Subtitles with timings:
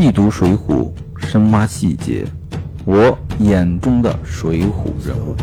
[0.00, 0.94] 细读《水浒》，
[1.26, 2.24] 深挖细节，
[2.86, 5.34] 我眼中的水浒人物。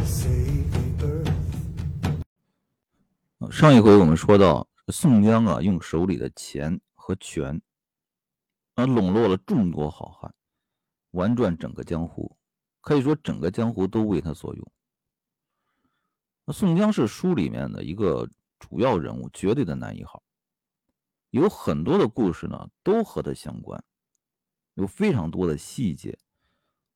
[3.52, 7.62] 上一回我们说到，宋江啊，用手里的钱和权，
[8.76, 10.34] 啊，笼络了众多好汉，
[11.12, 12.38] 玩转整个江湖，
[12.80, 14.72] 可以说整个江湖都为他所用。
[16.46, 20.24] 那宋江是书里面的一个主要人物，绝对的男一号。
[21.32, 23.84] 有很多的故事呢，都和他相关，
[24.76, 26.18] 有非常多的细节。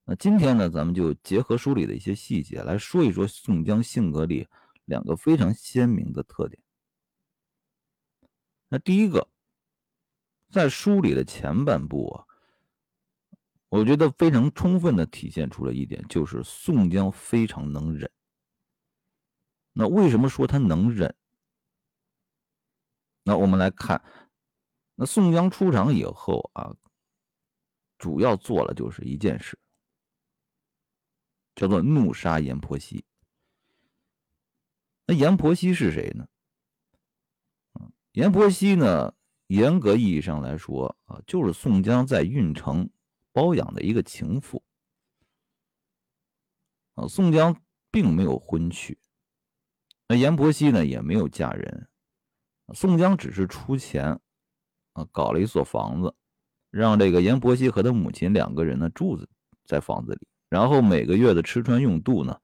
[0.06, 4.48] 那今天呢，咱们就结合书里的一些细节来说一说宋江性格里
[4.86, 6.62] 两个非常鲜明的特点。
[8.70, 9.28] 那第一个，
[10.52, 12.26] 在书里的前半部啊，
[13.70, 18.10] 我觉得非常充分的体现出了一点，就是宋江非常能忍。
[19.74, 21.16] 那为什么说他能忍？
[23.24, 24.04] 那我们来看。
[24.96, 26.76] 那宋江出场以后啊，
[28.00, 29.60] 主要做了就是一件事，
[31.54, 33.06] 叫做怒杀阎婆惜。
[35.06, 36.28] 那阎婆惜是谁呢？
[38.14, 39.14] 阎婆惜呢，
[39.48, 42.90] 严格意义上来说啊，就是宋江在郓城
[43.32, 44.64] 包养的一个情妇。
[46.96, 48.98] 啊，宋江并没有婚娶，
[50.08, 51.90] 那阎婆惜呢也没有嫁人，
[52.74, 54.20] 宋江只是出钱
[54.94, 55.06] 啊。
[55.12, 56.16] 搞了一所房子，
[56.70, 59.20] 让这个阎婆惜和他母亲两个人呢住
[59.66, 62.40] 在房子里，然后每个月的吃穿用度呢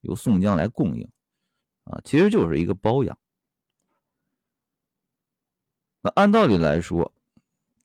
[0.00, 1.08] 由宋江来供应，
[1.84, 3.16] 啊，其实就是一个包养。
[6.00, 7.12] 那按道理来说，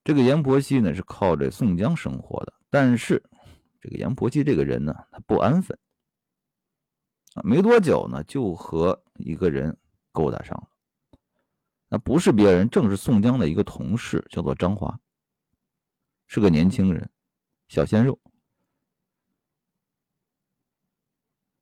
[0.03, 3.23] 这个阎婆惜呢是靠着宋江生活的，但是
[3.79, 5.77] 这个阎婆惜这个人呢，他不安分，
[7.35, 9.77] 啊，没多久呢就和一个人
[10.11, 10.67] 勾搭上了。
[11.89, 14.99] 那不是别人，正是宋江的一个同事，叫做张华，
[16.27, 17.09] 是个年轻人，
[17.67, 18.19] 小鲜肉。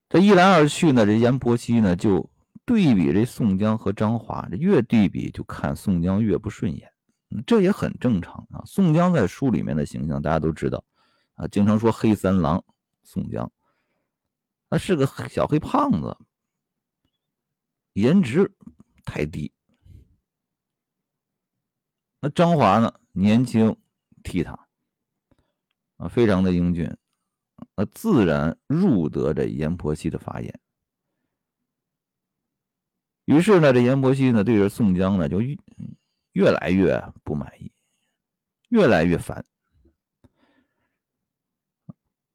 [0.09, 2.29] 这一来二去呢，这阎婆惜呢就
[2.65, 6.91] 对比这宋江和张华，越对比就看宋江越不顺眼，
[7.45, 8.63] 这也很正常啊。
[8.65, 10.83] 宋江在书里面的形象大家都知道
[11.35, 12.63] 啊，经常说黑三郎
[13.03, 13.51] 宋江，
[14.69, 16.17] 他是个小黑胖子，
[17.93, 18.55] 颜值
[19.03, 19.53] 太低。
[22.19, 22.93] 那张华呢？
[23.11, 23.77] 年轻、
[24.25, 24.57] 倜傥
[25.97, 26.97] 啊，非常的英俊，
[27.75, 30.59] 那自然入得这阎婆惜的法眼。
[33.25, 35.55] 于是呢，这阎婆惜呢，对着宋江呢，就越
[36.31, 37.71] 越来越不满意，
[38.69, 39.45] 越来越烦。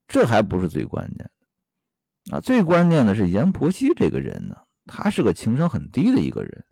[0.07, 1.31] 这还不是最关键
[2.29, 2.41] 的啊！
[2.41, 4.57] 最关键的是阎婆惜这个人呢，
[4.87, 6.65] 他是个情商很低的一个人。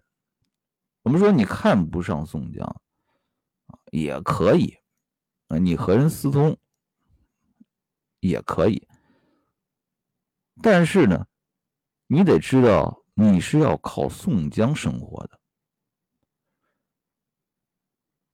[1.03, 2.81] 我们说你看不上宋江。
[3.91, 4.78] 也可以，
[5.49, 6.57] 啊，你和人私通
[8.21, 8.87] 也可以，
[10.63, 11.27] 但是呢，
[12.07, 15.41] 你得知道你是要靠宋江生活的，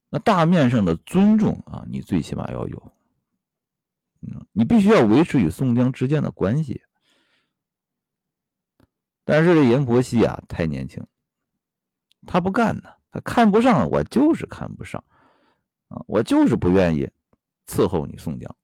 [0.08, 2.92] 那大面上的尊重啊，你最起码要有，
[4.52, 6.82] 你必须要维持与宋江之间的关系。
[9.24, 11.06] 但是这阎婆惜啊，太年轻，
[12.26, 15.02] 他不干呢，他看不上，我就是看不上。
[16.06, 17.10] 我就是不愿意
[17.66, 18.56] 伺候你宋江。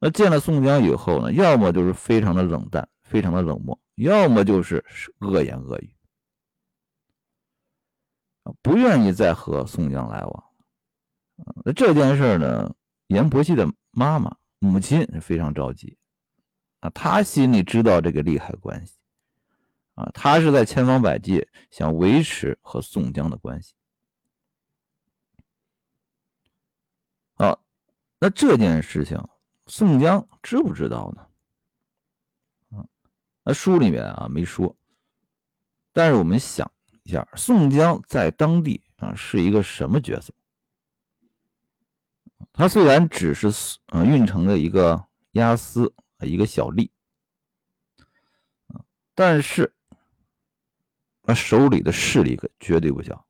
[0.00, 4.84] 那见了宋江以后呢，要么就是非常的冷淡，非常的冷漠，要么就是
[5.18, 5.92] 恶言恶语，
[8.62, 10.44] 不愿意再和宋江来往。
[11.64, 12.72] 那这件事呢，
[13.08, 15.98] 阎婆惜的妈妈母亲非常着急
[16.78, 18.94] 啊，她心里知道这个利害关系
[19.94, 23.74] 啊，她是在千方百计想维持和宋江的关系。
[28.20, 29.16] 那这件事情，
[29.66, 31.24] 宋江知不知道呢？
[33.44, 34.76] 那书里面啊没说，
[35.92, 36.70] 但是我们想
[37.04, 40.34] 一下，宋江在当地啊是一个什么角色？
[42.52, 43.48] 他虽然只是
[43.86, 46.90] 啊运城的一个押司，一个小吏，
[49.14, 49.72] 但是
[51.22, 53.24] 他手里的势力可绝对不小。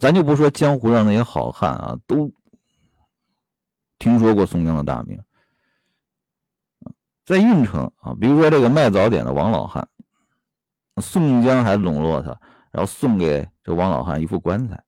[0.00, 2.32] 咱就不说江湖上那些好汉啊，都。
[4.02, 5.22] 听说过宋江的大名，
[7.24, 9.88] 在运城啊，比如说这个卖早点的王老汉，
[10.96, 12.30] 宋江还笼络他，
[12.72, 14.82] 然后送给这王老汉一副棺材。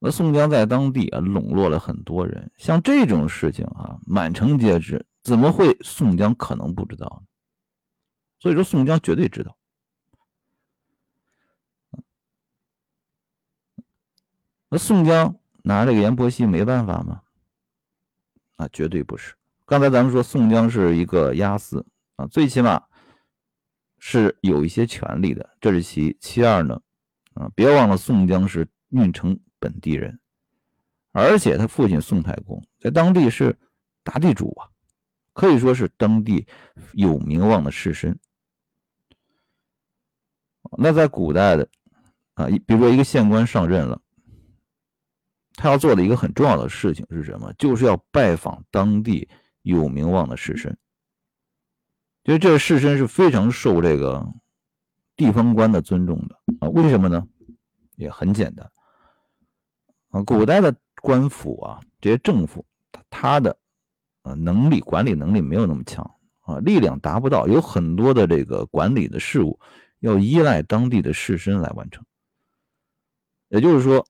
[0.00, 7.28] 那宋江在当地啊笼络了很多人，像这种事情啊满城皆知，怎么会宋江可能不知道呢？
[8.40, 9.56] 所以说宋江绝对知道。
[14.68, 17.22] 那宋江拿这个阎婆惜没办法吗？
[18.56, 19.34] 啊，绝对不是。
[19.64, 21.84] 刚才咱们说宋江是一个押司
[22.16, 22.84] 啊，最起码
[23.98, 26.14] 是有一些权利的，这是其。
[26.20, 26.78] 其二呢，
[27.32, 30.20] 啊，别忘了宋江是运城本地人，
[31.12, 33.58] 而且他父亲宋太公在当地是
[34.02, 34.68] 大地主啊，
[35.32, 36.46] 可以说是当地
[36.92, 38.14] 有名望的士绅。
[40.76, 41.66] 那在古代的
[42.34, 44.00] 啊，比如说一个县官上任了，
[45.54, 47.52] 他要做的一个很重要的事情是什么？
[47.54, 49.28] 就是要拜访当地
[49.62, 50.68] 有名望的士绅。
[52.24, 54.26] 因为这个士绅是非常受这个
[55.16, 56.68] 地方官的尊重的啊。
[56.68, 57.26] 为什么呢？
[57.96, 58.70] 也很简单
[60.08, 62.64] 啊，古代的官府啊，这些政府，
[63.08, 63.56] 他的
[64.22, 66.10] 呃能力管理能力没有那么强
[66.40, 69.58] 啊，力量达不到，有很多的这个管理的事务。
[70.00, 72.04] 要依赖当地的士绅来完成，
[73.48, 74.06] 也就是说，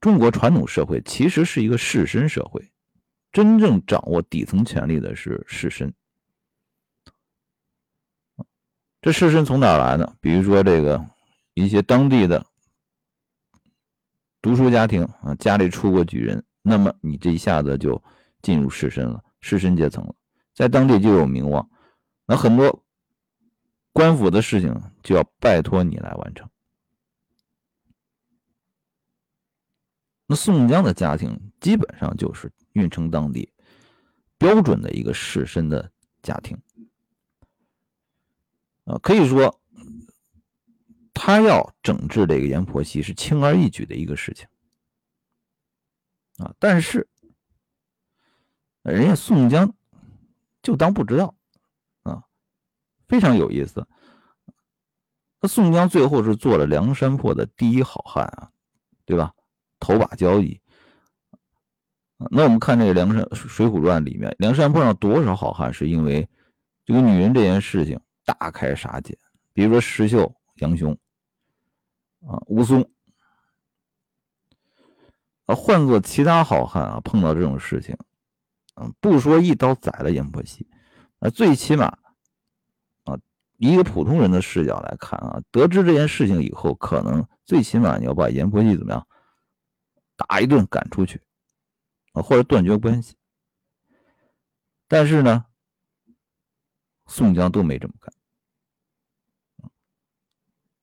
[0.00, 2.70] 中国传统社会其实是一个士绅社会，
[3.32, 5.92] 真正掌握底层权力的是士绅。
[9.00, 10.16] 这士绅从哪来呢？
[10.20, 11.04] 比如说这个
[11.54, 12.44] 一些当地的
[14.40, 18.02] 读书家庭啊，家里出过举人，那么你这一下子就
[18.42, 20.14] 进入士绅了，士绅阶层了，
[20.54, 21.68] 在当地就有名望，
[22.26, 22.84] 那很多。
[23.90, 26.48] 官府的事情就要拜托你来完成。
[30.30, 33.50] 那宋江的家庭基本上就是运城当地
[34.36, 35.90] 标准的一个士绅的
[36.22, 36.56] 家庭，
[38.84, 39.58] 啊，可以说
[41.14, 44.46] 他要整治这个阎婆惜是轻而易举的一个事情，
[46.36, 47.08] 啊，但是
[48.82, 49.74] 人家宋江
[50.62, 51.34] 就当不知道。
[52.02, 52.22] 啊
[53.08, 53.88] 非常有意思，
[55.40, 58.52] 那宋江最后是做了梁山泊的第一好汉啊，
[59.06, 59.34] 对吧？
[59.78, 60.60] 头把交椅。
[62.30, 66.28] 那我们看这个《梁山水浒传》里面，梁山泊上多少好汉是因为
[66.84, 69.16] 这个女人这件事情大开杀戒？
[69.52, 70.96] 比如说石秀、杨雄
[72.26, 72.88] 啊、武松
[75.46, 77.96] 啊，换做其他好汉啊，碰到这种事情，
[78.76, 80.66] 嗯，不说一刀宰了阎婆惜，
[81.20, 81.96] 啊，最起码。
[83.60, 89.04] 以一个普通人的视角来看啊，得知这件事情以后，可能最起码你要把阎婆惜怎么样
[90.18, 91.22] 打一顿赶出去
[92.12, 93.16] 啊，或者断绝关系。
[94.88, 95.46] 但是呢，
[97.06, 98.12] 宋江都没这么干。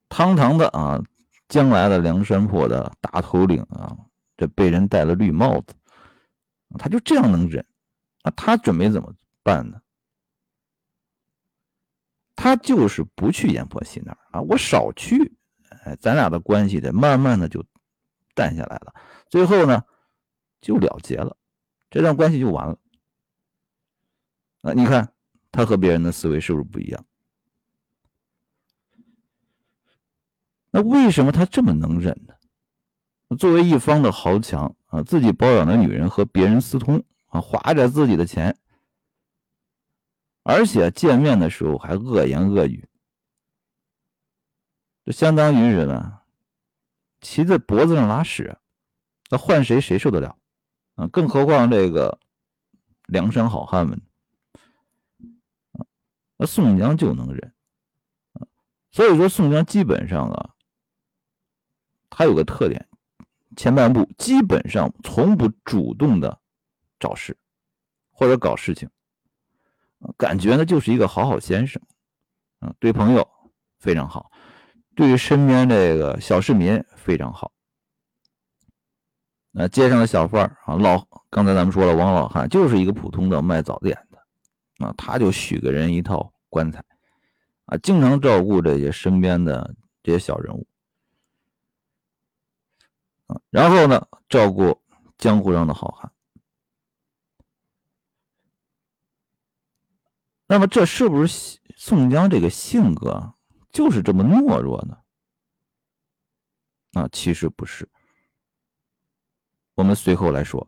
[0.08, 1.04] 堂堂的啊，
[1.50, 3.98] 将来的梁山泊的大头领啊，
[4.38, 5.76] 这被人戴了绿帽子，
[6.80, 7.66] 他就这样能忍
[8.22, 8.32] 啊？
[8.32, 9.82] 他准备怎么办呢？
[12.38, 15.36] 他就是不去阎婆惜那儿啊，我少去，
[15.84, 17.66] 哎，咱俩的关系得慢慢的就
[18.34, 18.94] 淡下来了，
[19.36, 19.84] 最后呢
[20.62, 21.36] 就了结了，
[21.90, 22.80] 这段关系就完了。
[24.62, 25.14] 啊，你看
[25.52, 27.06] 他和别人的思维是不是不一样？
[30.72, 33.36] 那为什么他这么能忍呢？
[33.38, 38.58] 作为一方的豪强啊，自己包养的女人和别人私通啊，花着自己的钱。
[40.44, 42.88] 而且见面的时候还恶言恶语，
[45.04, 46.22] 这相当于是呢，
[47.20, 48.58] 骑在脖子上拉屎，
[49.30, 50.38] 那换谁谁受得了
[50.96, 51.08] 啊？
[51.08, 52.20] 更何况这个
[53.06, 54.02] 梁山好汉们，
[56.38, 57.54] 那宋江就能忍。
[58.92, 60.50] 所以说宋江基本上啊，
[62.10, 62.88] 他有个特点，
[63.58, 66.40] 前半部基本上从不主动的
[67.00, 67.38] 找事
[68.12, 68.90] 或者搞事情。
[70.18, 71.82] 感觉呢就是一个好好先生，
[72.60, 73.28] 啊，对朋友
[73.80, 74.32] 非常好，
[74.96, 77.52] 对于身边这个小市民非常好。
[79.58, 86.84] 那街上的小贩啊，老刚才咱们说了，王老汉就是一个普通的卖早点的，啊，他就许给人一套棺材，
[87.64, 90.68] 啊，经常照顾这些身边的这些小人物，
[93.28, 94.78] 啊，然后呢，照顾
[95.18, 96.12] 江湖上的好汉。
[100.48, 103.34] 那么这是不是宋江这个性格
[103.72, 104.98] 就是这么懦弱呢？
[106.92, 107.90] 啊，其实不是。
[109.76, 110.68] 我们随后来说。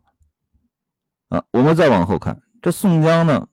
[1.28, 3.48] 啊，我们再往后看，这宋江呢，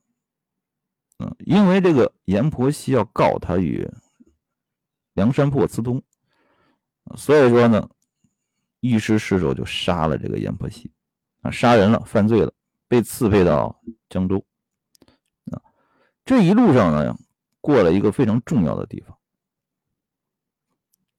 [1.18, 3.86] 嗯，因为这个阎婆惜要告他与
[5.12, 6.02] 梁山泊私通，
[7.16, 7.90] 所以说呢，
[8.80, 10.90] 一时失手就杀了这个阎婆惜，
[11.42, 12.50] 啊，杀人了，犯罪了，
[12.88, 14.42] 被刺配到江州。
[15.52, 15.60] 啊
[16.24, 17.14] 这一路上呢，
[17.60, 19.18] 过了一个非常重要的地方，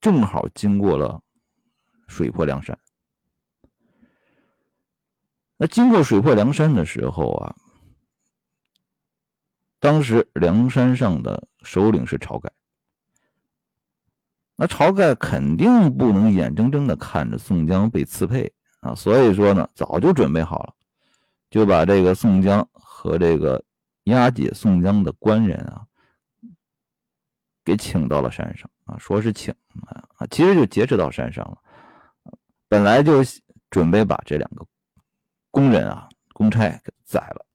[0.01, 1.21] 正好经过了
[2.07, 2.75] 水泊梁山，
[5.57, 7.55] 那经过水泊梁山的时候啊，
[9.79, 12.51] 当时梁山上的首领是晁盖。
[14.55, 20.73] 那晁盖肯定不能眼睁睁的看着宋江被刺配啊，所以说呢，早就准备好了，
[21.49, 23.63] 就把这个宋江和这个
[24.03, 25.85] 押解宋江的官人啊，
[27.63, 29.53] 给请到了山上啊，说是请
[29.87, 31.57] 啊啊，其实就劫持到山上了。
[32.67, 33.23] 本来就
[33.69, 34.65] 准备把这两个
[35.51, 37.45] 工人啊、公差给宰了，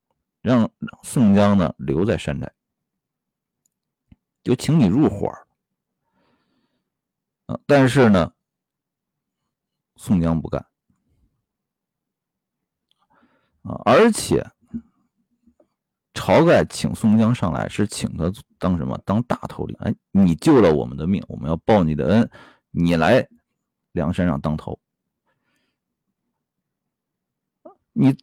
[0.41, 0.71] 让
[1.03, 2.53] 宋江呢留在山寨，
[4.43, 5.33] 就请你入伙。
[7.67, 8.33] 但是呢，
[9.97, 10.65] 宋江不干
[13.63, 13.79] 啊！
[13.85, 14.43] 而且
[16.15, 18.97] 晁盖请宋江上来是请他当什么？
[19.05, 19.77] 当大头领。
[19.81, 22.31] 哎，你救了我们的命，我们要报你的恩，
[22.71, 23.29] 你来
[23.93, 24.81] 梁山上当头。
[27.93, 28.17] 你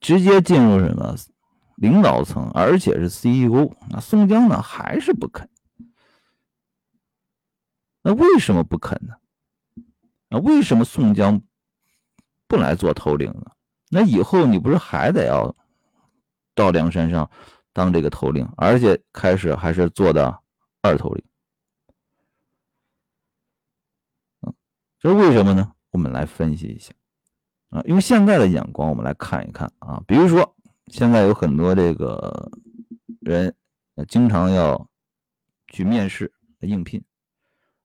[0.00, 1.16] 直接进入什么
[1.76, 3.74] 领导层，而且是 CEO。
[3.90, 5.48] 那宋江呢，还是不肯。
[8.02, 9.14] 那为什么不肯呢？
[10.28, 11.40] 那为什么宋江
[12.46, 13.52] 不来做头领呢？
[13.88, 15.54] 那以后你不是还得要
[16.54, 17.30] 到梁山上
[17.72, 20.40] 当这个头领，而且开始还是做的
[20.82, 21.24] 二头领？
[24.98, 25.72] 这是为什么呢？
[25.90, 26.92] 我们来分析一下
[27.74, 30.00] 啊，用现在的眼光，我们来看一看啊。
[30.06, 30.54] 比如说，
[30.86, 32.52] 现在有很多这个
[33.18, 33.52] 人
[34.06, 34.88] 经常要
[35.66, 37.02] 去面试应聘。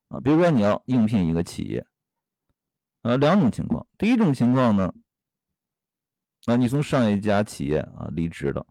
[0.10, 1.84] 啊，比如说你要应聘一个企业，
[3.02, 3.88] 呃，两种情况。
[3.98, 4.94] 第一种情况呢，
[6.46, 8.64] 啊，你从上一家企业啊离职了，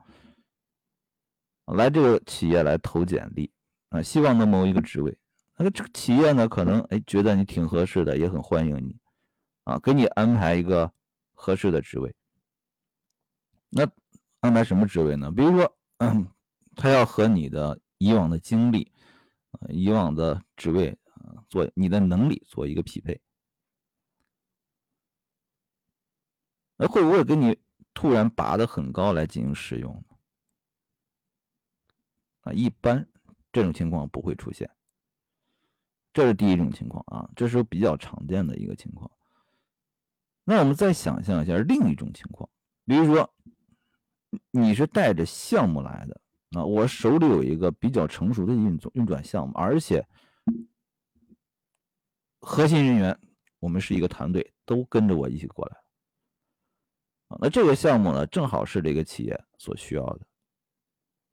[1.67, 3.51] 来这个企业来投简历，
[3.89, 5.19] 啊，希望能谋一个职位。
[5.57, 8.97] 那个这个企业呢，可能哎觉得你挺合适的，也很欢迎你，
[9.65, 10.93] 啊，给你安排一个
[11.39, 12.13] 合适的职位。
[13.69, 13.89] 那
[14.41, 15.31] 安排什么职位呢？
[15.31, 16.27] 比如说，嗯
[16.75, 18.93] 他要和你的以往的经历，
[19.53, 21.45] 啊，以往的职位啊。
[21.49, 23.21] 做你的能力做一个匹配，
[26.77, 27.59] 那会不会给你
[27.95, 30.17] 突然拔得很高来进行使用呢？
[32.43, 33.09] 啊，一般
[33.53, 34.71] 这种情况不会出现。
[36.13, 39.11] 这是第一种情况啊，这是比较常见的一个情况。
[40.51, 42.49] 那我们再想象一下另一种情况，
[42.87, 43.35] 比如说
[44.51, 46.19] 你是带着项目来的
[46.59, 50.07] 啊，我手里有一个比较成熟的运作运转项目，而且。
[52.41, 53.19] 核心人员，
[53.59, 55.77] 我们是一个团队，都跟着我一起过来。
[57.27, 60.21] 啊，那这个项目呢，正好是这个企业所需要的。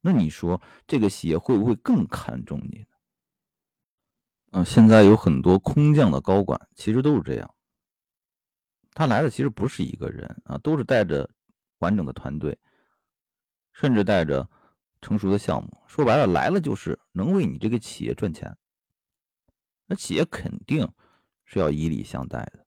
[0.02, 4.60] 那你说，这个企业会不会更看重你呢？
[4.60, 7.55] 啊，现在有很多空降的高管，其实都是这样。
[8.96, 11.30] 他来的其实不是一个人啊，都是带着
[11.80, 12.58] 完整的团队，
[13.74, 14.50] 甚至带着
[15.02, 15.84] 成熟的项目。
[15.86, 18.58] 说白了，来了就是能为你这个企业赚钱。
[19.86, 20.90] 那企业肯定
[21.44, 22.66] 是要以礼相待的。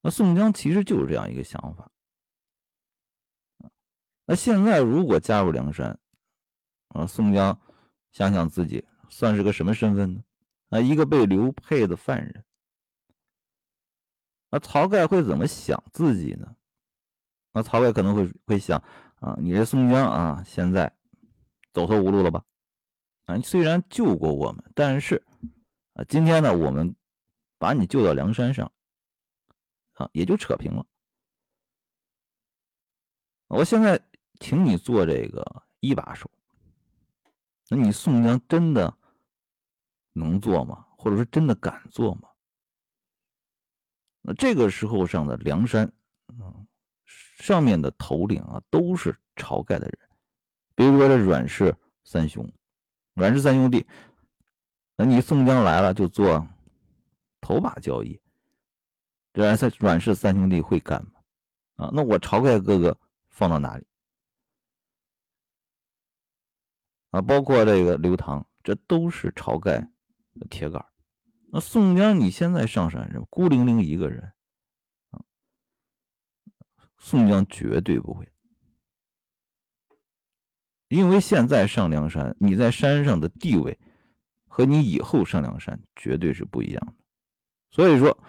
[0.00, 1.92] 那宋江其实就是这样一个想法。
[4.24, 6.00] 那现在如果加入梁山，
[6.88, 7.60] 啊，宋江
[8.10, 10.24] 想想自己算是个什么身份呢？
[10.70, 12.42] 啊，一个被刘配的犯人。
[14.52, 16.54] 那晁盖会怎么想自己呢？
[17.52, 18.78] 那晁盖可能会会想
[19.16, 20.94] 啊，你这宋江啊，现在
[21.72, 22.44] 走投无路了吧？
[23.24, 25.24] 啊，虽然救过我们，但是。
[25.94, 26.96] 啊，今天呢，我们
[27.58, 28.72] 把你救到梁山上，
[29.92, 30.86] 啊，也就扯平了。
[33.48, 34.00] 我现在
[34.40, 36.30] 请你做这个一把手，
[37.68, 38.96] 那你宋江真的
[40.14, 40.86] 能做吗？
[40.96, 42.30] 或者说真的敢做吗？
[44.22, 45.92] 那这个时候上的梁山，
[46.28, 46.66] 嗯，
[47.38, 49.98] 上面的头领啊，都是晁盖的人，
[50.74, 52.48] 比如说这阮氏三兄，
[53.14, 53.84] 阮氏三兄弟。
[54.94, 56.46] 那你宋江来了就做
[57.40, 58.20] 头把交椅，
[59.32, 61.12] 这阮氏阮氏三兄弟会干吗？
[61.76, 62.96] 啊，那我晁盖哥哥
[63.30, 63.84] 放到哪里？
[67.10, 69.80] 啊，包括这个刘唐，这都是晁盖
[70.34, 70.84] 的铁杆。
[71.52, 74.32] 那宋江你现在上山是孤零零一个人
[75.10, 75.20] 啊，
[76.98, 78.26] 宋江绝对不会，
[80.88, 83.78] 因为现在上梁山，你在山上的地位。
[84.54, 86.92] 和你以后上梁山绝对是不一样的，
[87.70, 88.22] 所以说，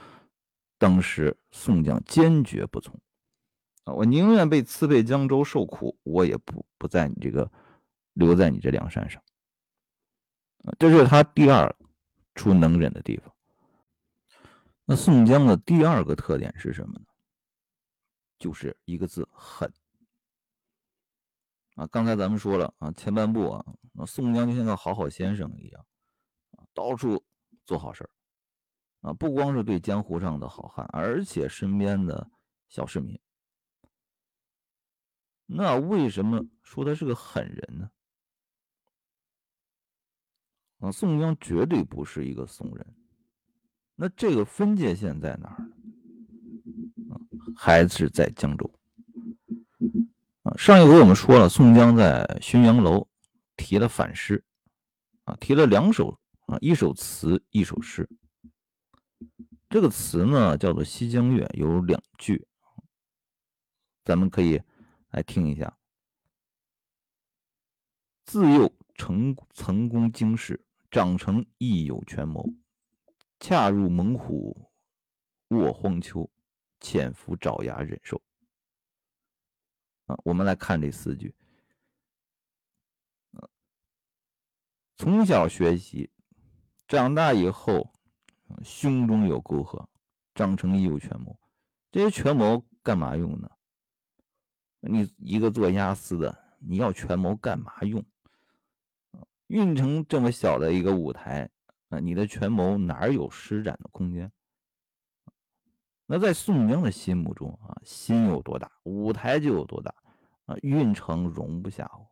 [0.77, 2.97] 当时宋江坚决不从
[3.83, 3.91] 啊！
[3.91, 7.51] 我宁愿被刺配江州受苦，我也不不在你这个
[8.13, 9.21] 留在你这梁山上
[10.63, 10.71] 啊！
[10.79, 11.75] 这是他第二
[12.35, 13.33] 出能忍的地方。
[14.85, 17.05] 那宋江的第二个特点是什么呢？
[18.37, 19.71] 就是一个字狠。
[21.75, 23.65] 啊，刚才咱们说了啊，前半部啊，
[24.05, 25.85] 宋江就像个好好先生一样，
[26.73, 27.23] 到处
[27.65, 28.09] 做好事儿，
[29.09, 32.29] 啊，不光是对江湖上的好汉，而且身边的
[32.67, 33.19] 小市民。
[35.45, 37.89] 那为什么说他是个狠人呢？
[40.83, 42.85] 啊，宋江绝对不是一个怂人。
[43.95, 47.15] 那这个分界线在哪儿呢？
[47.15, 47.15] 啊，
[47.55, 48.69] 还是在江州。
[50.41, 53.07] 啊，上一回我们说了，宋江在浔阳楼
[53.55, 54.43] 提了反诗，
[55.23, 58.09] 啊，提了两首啊，一首词，一首诗。
[59.69, 62.45] 这个词呢叫做《西江月》，有两句，
[64.03, 64.61] 咱们可以
[65.11, 65.77] 来听一下。
[68.25, 70.61] 自幼成曾攻京师，
[70.93, 72.53] 长成亦有权谋，
[73.39, 74.69] 恰入猛虎
[75.47, 76.29] 卧荒丘，
[76.79, 78.21] 潜伏爪牙忍受。
[80.05, 81.33] 啊，我们来看这四句。
[84.95, 86.11] 从小学习，
[86.87, 87.91] 长大以后，
[88.63, 89.89] 胸中有沟壑，
[90.35, 91.39] 长成亦有权谋。
[91.91, 93.49] 这些权谋干嘛用呢？
[94.81, 98.05] 你一个做押司的，你要权谋干嘛用？
[99.53, 101.47] 运城这么小的一个舞台，
[101.89, 104.31] 啊，你的权谋哪有施展的空间？
[106.07, 109.93] 那在宋江的心目中啊，心有多大，舞台就有多大
[110.45, 112.09] 啊，运城容不下我。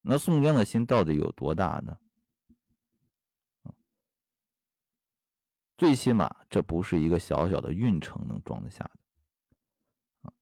[0.00, 1.96] 那宋江的心到底有多大呢？
[5.78, 8.82] 最起码这不是一个小小的运城能装得下
[10.22, 10.32] 的。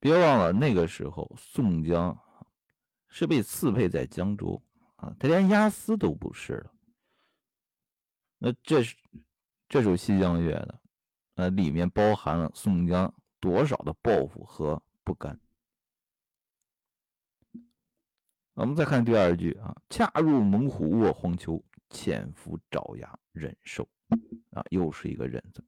[0.00, 2.18] 别忘了那个时候宋江
[3.08, 4.62] 是被赐配在江州
[4.96, 6.72] 啊，他连押司都不是了。
[8.38, 8.96] 那这是。
[9.70, 10.80] 这首《西江月》的，
[11.34, 15.38] 呃，里面包含了宋江多少的抱负和不甘。
[18.54, 23.86] 我们再看第二句啊，“恰入猛虎卧荒丘，潜伏爪牙忍受”，
[24.56, 25.62] 啊，又是一个忍字。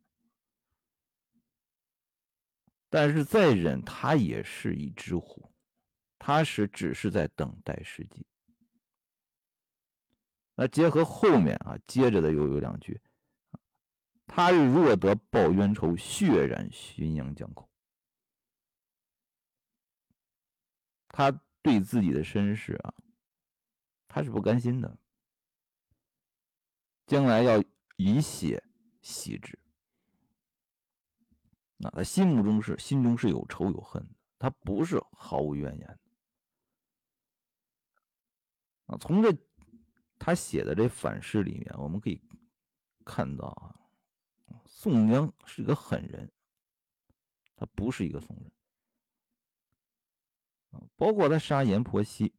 [2.88, 5.50] 但是再忍，他也是一只虎，
[6.23, 8.27] 他是只是在等待时机。
[10.55, 13.01] 那结合后面啊，接着的又有两句。
[14.27, 17.69] 他日若得报冤仇，血染浔阳江口。
[21.09, 22.95] 他对自己的身世啊，
[24.07, 24.99] 他是不甘心的，
[27.07, 27.65] 将来要
[27.97, 28.63] 以血
[29.01, 29.59] 洗之。
[31.79, 36.00] 那他心目中是心中是有仇有恨的，他不是毫无怨言
[38.90, 38.98] 啊。
[39.00, 39.37] 从这
[40.18, 42.20] 他写的这反诗里面，我们可以
[43.05, 43.76] 看到啊。
[44.66, 46.31] 宋江是一个狠人，
[47.55, 48.50] 他不是一个怂人
[50.96, 52.33] 包括他杀阎婆惜，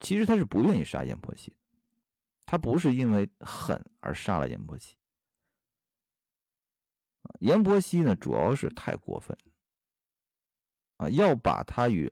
[0.00, 1.54] 其实他是不愿意杀阎婆惜，
[2.44, 4.96] 他不是因为狠而杀了阎婆惜。
[7.40, 9.36] 阎婆惜呢，主要是太过分
[10.96, 12.10] 啊，要把他与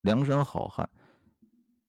[0.00, 0.90] 梁山好汉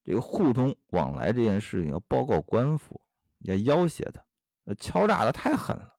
[0.06, 3.02] 这个互通往来这件事情要报告官府，
[3.40, 4.24] 要要挟他，
[4.76, 5.98] 敲诈的太狠了。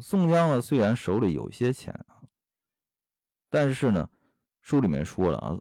[0.00, 2.22] 宋江呢，虽然手里有些钱啊，
[3.50, 4.08] 但是呢，
[4.62, 5.60] 书里面说了啊，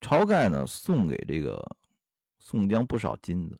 [0.00, 1.76] 晁盖呢送给这个
[2.40, 3.56] 宋江不少金子，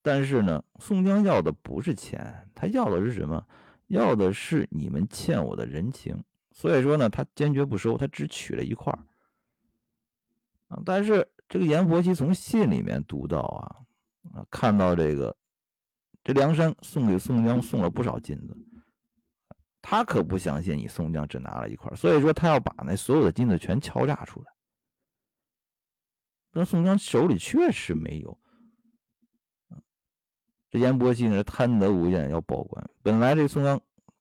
[0.00, 3.46] 但是呢，宋江要的不是钱，他要的是什么？
[3.88, 6.24] 要的是你们欠我的人情。
[6.50, 8.98] 所以说呢，他坚决不收，他只取了一块儿
[10.68, 10.80] 啊。
[10.86, 15.36] 但是这个阎婆惜从信里面读到啊，啊，看到这个。
[16.24, 18.54] 这梁山送给宋江送了不少金子，
[19.80, 24.52] 他可不相信你宋江只拿了一块，所以说他要把那所有的金子全敲诈出来。
[26.50, 28.38] 但宋江手里确实没有。
[30.68, 33.80] 这阎婆惜呢贪得无厌要报官，本来这宋江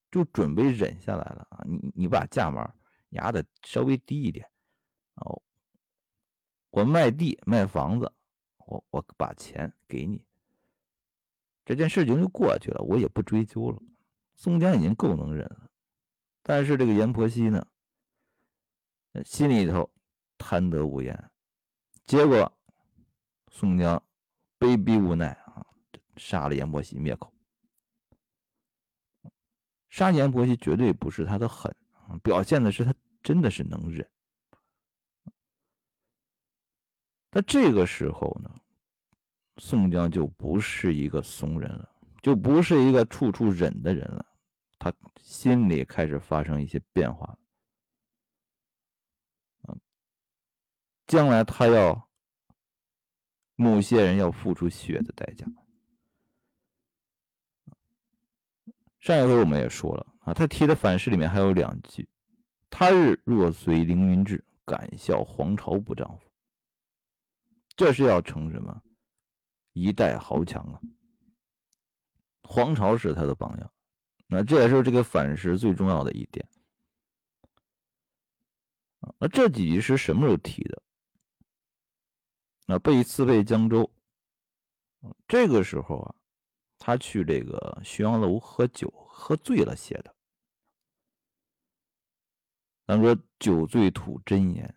[0.10, 2.74] 就准备忍下来了啊，你你把价码
[3.10, 4.50] 压的稍微低一点，
[5.16, 5.42] 哦，
[6.78, 8.14] 我卖地卖房子，
[8.68, 10.24] 我我把钱给你。
[11.66, 13.82] 这件事情就过去了，我也不追究了。
[14.36, 15.72] 宋江已经够能忍了，
[16.44, 17.66] 但是这个阎婆惜呢，
[19.26, 19.90] 心里头
[20.38, 21.32] 贪得无厌，
[22.06, 22.56] 结果
[23.52, 24.04] 宋江
[24.60, 25.66] 卑鄙无奈啊，
[26.16, 27.34] 杀了阎婆惜灭口。
[29.90, 31.76] 杀阎婆惜绝对不是他的狠，
[32.22, 34.08] 表现的是他真的是能忍。
[37.38, 38.50] 那这个时候呢？
[39.58, 41.88] 宋江就不是一个怂人了，
[42.24, 44.26] 就不是一个处处忍的人了，
[44.80, 47.38] 他心里开始发生一些变化。
[51.06, 52.10] 将来他要
[53.56, 55.46] 某些人要付出血的代价。
[59.00, 62.10] 上一回我们也说了啊，他提的反诗里面还有两句
[62.72, 66.24] ：“他日若随凌云志，敢笑黄巢不丈夫。”
[67.78, 68.84] 这是要成什么？
[69.72, 70.82] 一代豪强啊！
[72.42, 73.72] 黄巢是他的榜样，
[74.26, 76.50] 那这也是这个反诗最重要的一点。
[79.20, 80.82] 那这几句诗什么时候提的？
[82.66, 83.90] 那被刺配江州，
[85.28, 86.16] 这个时候啊，
[86.80, 90.16] 他去这个浔阳楼喝酒，喝醉了写的。
[92.88, 94.76] 咱说酒醉吐真言，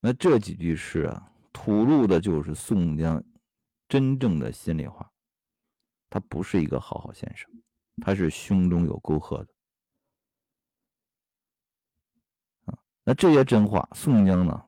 [0.00, 3.24] 那这几句诗啊，吐露的就是宋江
[3.88, 5.10] 真正的心里话。
[6.10, 7.50] 他不是一个好好先生，
[8.02, 9.48] 他是胸中有沟壑的。
[12.66, 14.66] 啊，那这些真话，宋江呢？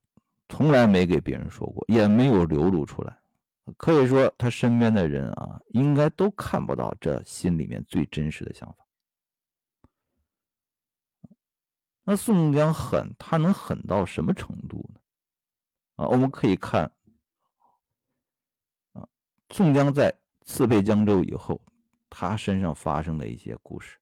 [0.48, 3.18] 从来没给别人说过，也没有流露出来。
[3.76, 8.86] 可以说，他身边的人啊，应该都看不到这心里面最真实的想法。
[12.04, 15.00] 那宋江狠，他能狠到什么程度呢？
[15.98, 16.90] 啊，我们可以看
[18.94, 19.06] 啊，
[19.50, 21.60] 宋江在刺配江州以后，
[22.08, 23.98] 他身上发生的一些故事。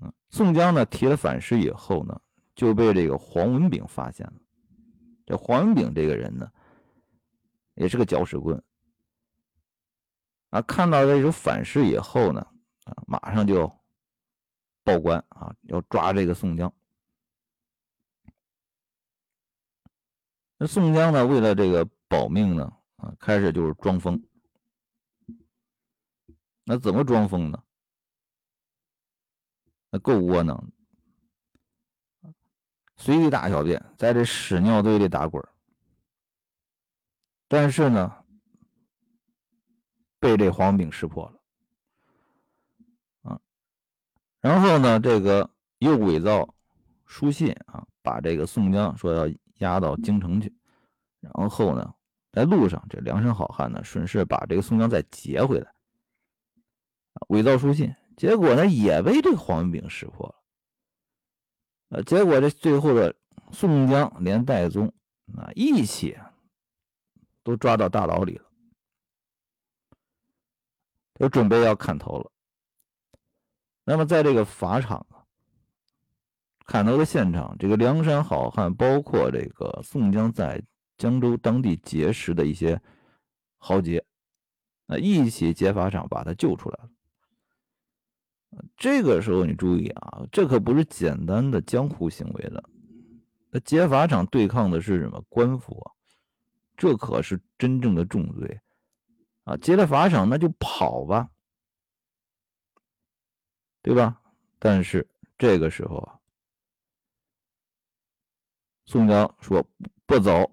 [0.00, 2.20] 嗯，宋江呢提了反诗以后呢。
[2.56, 4.32] 就被这个黄文炳发现了。
[5.26, 6.50] 这黄文炳这个人呢，
[7.74, 8.64] 也是个搅屎棍
[10.48, 10.62] 啊！
[10.62, 12.40] 看到这首反诗以后呢，
[12.84, 13.70] 啊，马上就
[14.82, 16.74] 报官啊，要抓这个宋江。
[20.58, 24.22] 那宋江呢，为了这个保命呢，啊，开始就是装疯。
[26.64, 27.62] 那怎么装疯呢？
[29.90, 30.72] 那够窝囊。
[32.96, 35.46] 随地大小便，在这屎尿堆里打滚
[37.46, 38.24] 但是呢，
[40.18, 41.30] 被这黄炳识破
[43.22, 43.40] 了，
[44.40, 46.54] 然后呢，这个又伪造
[47.04, 50.54] 书信啊，把这个宋江说要押到京城去，
[51.20, 51.94] 然后呢，
[52.32, 55.74] 在路上这梁山好汉呢，顺势把这个宋江再劫回来，
[57.28, 60.34] 伪造书信，结果呢，也被这个黄文炳识破了。
[61.88, 63.14] 呃，结果这最后的
[63.52, 64.92] 宋江连戴宗
[65.36, 66.18] 啊一起
[67.42, 68.44] 都抓到大牢里了，
[71.14, 72.30] 都准备要砍头了。
[73.84, 75.06] 那么在这个法场
[76.66, 80.62] 砍头的现场，这个梁山好汉，包括这个宋江在
[80.98, 82.80] 江州当地结识的一些
[83.56, 84.04] 豪杰，
[84.86, 86.90] 啊，一起劫法场把他救出来了。
[88.76, 92.68] 这个时候你注意啊，这可不是简单的江湖行为了。
[93.50, 95.82] 那劫法场对抗的是什么官府？
[96.76, 98.60] 这可是真正的重罪
[99.44, 99.56] 啊！
[99.56, 101.30] 劫了法场那就跑吧，
[103.80, 104.20] 对吧？
[104.58, 106.18] 但是这个时候啊，
[108.86, 109.68] 宋江说
[110.06, 110.50] 不走，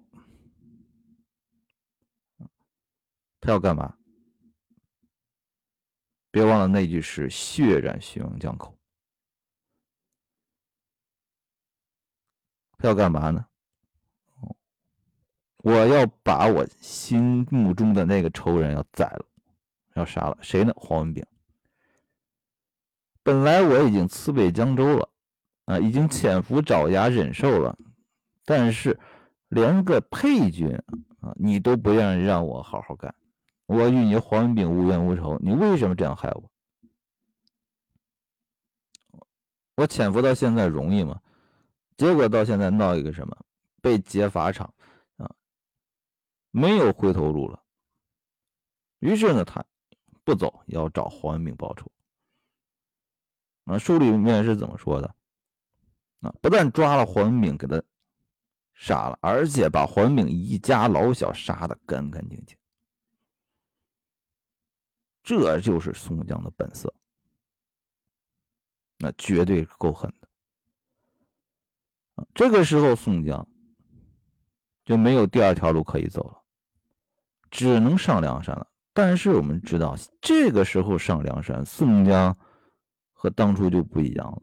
[3.39, 3.95] 他要干嘛？
[6.31, 8.75] 别忘了那句是血染浔阳江口。
[12.79, 13.45] 他要干嘛呢？
[15.57, 19.25] 我要把我心目中的那个仇人要宰了，
[19.93, 20.73] 要杀了谁呢？
[20.75, 21.23] 黄文炳。
[23.21, 25.09] 本来我已经辞北江州了，
[25.65, 27.77] 啊，已经潜伏爪牙忍受了，
[28.45, 28.99] 但是
[29.47, 30.75] 连个配军
[31.21, 33.13] 啊，你都不愿意让我好好干。
[33.65, 36.51] 我与你黄文炳无冤无仇，你为什么这样害我？
[39.75, 41.19] 我潜伏到现在容易吗？
[41.97, 43.37] 结果到现在闹一个什么？
[43.81, 44.73] 被劫法场
[45.17, 45.33] 啊，
[46.51, 47.63] 没有回头路了。
[48.99, 49.65] 于是呢，他
[50.23, 51.91] 不走，要找黄文炳报仇。
[53.65, 55.15] 啊，书里面是怎么说的？
[56.21, 57.81] 啊，不但抓了黄文炳，给他
[58.73, 62.57] 杀了，而且把黄炳一家老小杀的干干净净。
[65.23, 66.93] 这就是宋江的本色，
[68.97, 70.27] 那绝对够狠的。
[72.35, 73.47] 这个时候，宋江
[74.83, 76.43] 就没有第二条路可以走了，
[77.49, 78.67] 只能上梁山了。
[78.91, 82.37] 但是我们知道，这个时候上梁山，宋江
[83.13, 84.41] 和当初就不一样了。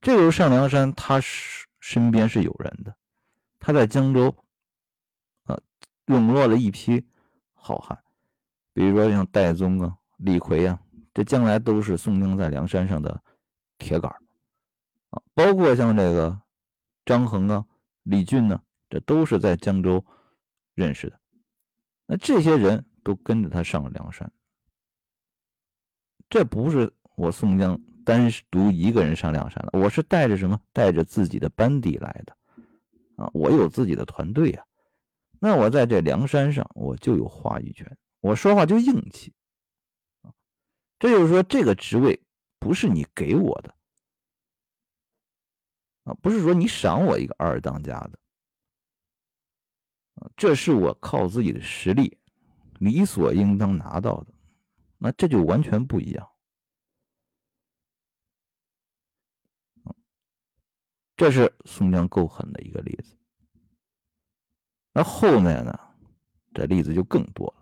[0.00, 2.96] 这个时候上梁山，他是身边是有人的，
[3.58, 4.36] 他在江州
[5.44, 5.60] 啊
[6.06, 7.06] 笼络了一批
[7.54, 7.98] 好汉。
[8.72, 10.80] 比如说像戴宗啊、李逵啊，
[11.14, 13.22] 这将来都是宋江在梁山上的
[13.78, 14.10] 铁杆
[15.10, 15.22] 啊。
[15.34, 16.40] 包括像这个
[17.04, 17.64] 张衡啊、
[18.02, 20.04] 李俊呢，这都是在江州
[20.74, 21.18] 认识的。
[22.06, 24.30] 那这些人都跟着他上了梁山，
[26.28, 30.60] 这不是我宋江单独一个人上梁山了，我是带着什么？
[30.72, 32.36] 带着自己的班底来的
[33.16, 33.28] 啊！
[33.34, 34.64] 我有自己的团队呀。
[35.40, 39.32] 那我在这梁山上，我就有话语权，我说话就硬气！
[41.00, 42.22] 这就是说，这个职位
[42.60, 43.74] 不是你给我的
[46.04, 48.18] 啊，不是说你赏我一个二当家的
[50.14, 52.16] 啊，这是我靠自己的实力
[52.78, 54.32] 理所应当拿到的，
[54.96, 56.24] 那这就完全不一样。
[61.16, 63.16] 这是宋江够狠的一个例子。
[64.92, 65.80] 那后面呢？
[66.54, 67.54] 这例子就更多了。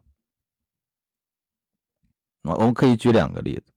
[2.53, 3.73] 啊，我们可以举两个例子。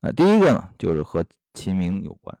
[0.00, 2.34] 啊，第一个呢，就是和秦明有关；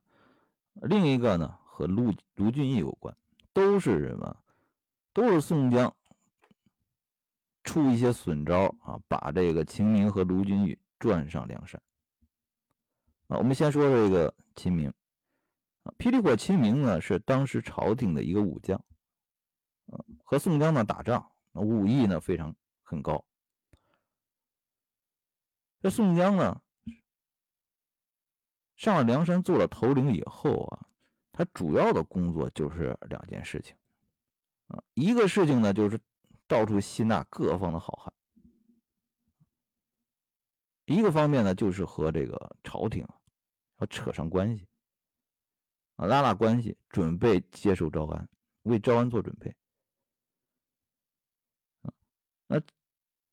[0.88, 3.14] 另一个呢，和卢卢俊义有关。
[3.52, 4.34] 都是什么？
[5.12, 5.94] 都是宋江
[7.64, 11.78] 出一些损招啊，把这个秦明和卢俊义转上梁山。
[13.28, 14.90] 啊，我们先说这个秦明。
[15.98, 18.82] 霹雳火秦明呢，是当时朝廷的一个武将。
[20.24, 23.24] 和宋江呢打仗，武艺呢非常很高。
[25.80, 26.60] 这宋江呢
[28.74, 30.88] 上了梁山做了头领以后啊，
[31.30, 33.76] 他主要的工作就是两件事情
[34.66, 36.00] 啊，一个事情呢就是
[36.48, 38.12] 到处吸纳各方的好汉，
[40.86, 43.06] 一个方面呢就是和这个朝廷
[43.78, 44.66] 要扯上关系
[45.96, 48.28] 啊，拉拉关系，准备接受招安，
[48.62, 49.54] 为招安做准备。
[52.46, 52.60] 那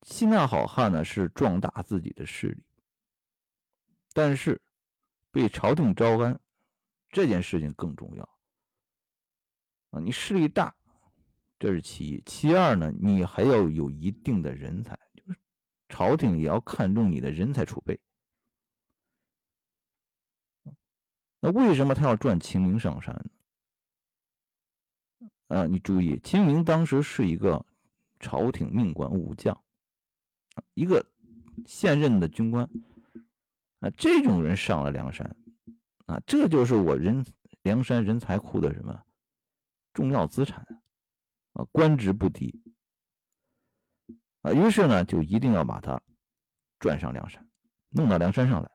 [0.02, 2.64] 吸纳好汉呢，是壮大自己的势力，
[4.12, 4.60] 但是
[5.30, 6.40] 被朝廷招安
[7.10, 8.28] 这件事情更重要
[9.90, 10.00] 啊！
[10.00, 10.74] 你势力大，
[11.58, 15.38] 这是其一；其二呢，你还要有一定的人才，就是
[15.88, 18.00] 朝廷也要看重你的人才储备。
[21.44, 23.30] 那为什么他要转秦明上山呢？
[25.48, 27.66] 啊，你注意，秦明当时是一个。
[28.20, 29.62] 朝廷命官武将，
[30.72, 31.04] 一个
[31.66, 32.66] 现任的军官，
[33.80, 35.36] 啊，这种人上了梁山，
[36.06, 37.26] 啊，这就是我人
[37.60, 38.98] 梁山人才库的什么
[39.92, 40.66] 重要资产，
[41.52, 42.62] 啊，官职不低，
[44.40, 46.00] 啊，于是呢，就一定要把他
[46.78, 47.46] 转上梁山，
[47.90, 48.70] 弄到梁山上来，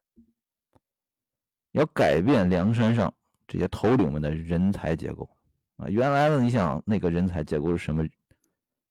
[1.71, 3.13] 要改变梁山上
[3.47, 5.29] 这些头领们的人才结构，
[5.77, 8.07] 啊，原来呢，你想那个人才结构是什么？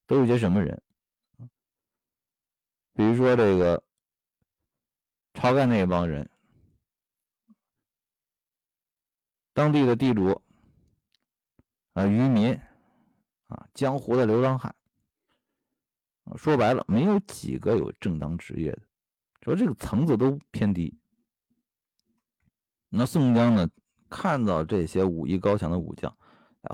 [0.07, 0.81] 都有些什么人？
[2.93, 3.83] 比如说这个
[5.33, 6.29] 晁盖那一帮人，
[9.53, 10.41] 当地的地主
[11.93, 12.59] 啊，渔民
[13.47, 14.73] 啊，江湖的流浪汉
[16.35, 18.81] 说白了，没有几个有正当职业的，
[19.41, 20.97] 说这个层次都偏低。
[22.89, 23.69] 那宋江呢，
[24.09, 26.17] 看到这些武艺高强的武将，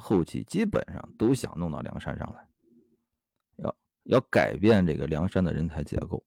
[0.01, 2.45] 后期基本上都想弄到梁山上来。
[4.03, 6.23] 要改变这个梁山的人才结构，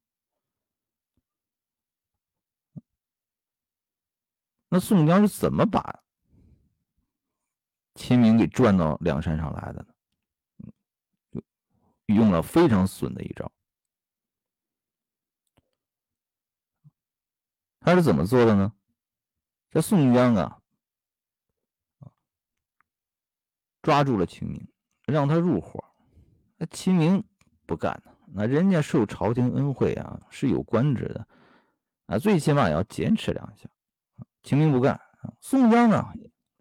[4.68, 6.02] 那宋江是怎么把
[7.94, 9.86] 秦明给转到梁山上来的
[11.32, 11.40] 呢？
[12.06, 13.52] 用了非常损的一招。
[17.78, 18.72] 他是怎么做的呢？
[19.70, 20.60] 这宋江啊，
[23.82, 24.68] 抓住了秦明，
[25.06, 25.84] 让他入伙。
[26.56, 27.24] 那秦明。
[27.66, 28.16] 不干呢？
[28.32, 31.28] 那人家受朝廷恩惠啊，是有官职的
[32.06, 33.68] 啊，最起码也要坚持两下。
[34.42, 34.98] 秦明不干，
[35.38, 36.02] 宋江呢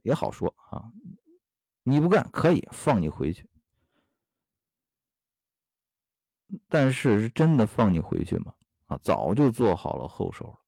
[0.01, 0.91] 也好说啊，
[1.83, 3.49] 你不干可以放你回去，
[6.67, 8.53] 但是是真的放你回去吗？
[8.87, 10.59] 啊，早就做好了后手了。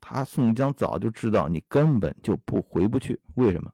[0.00, 3.72] 他宋江早就知道你根本就不回不去，为什么？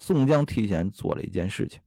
[0.00, 1.80] 宋江提前做了一件事情。